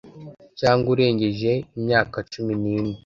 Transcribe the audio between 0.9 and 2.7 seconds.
urengeje imyaka cumi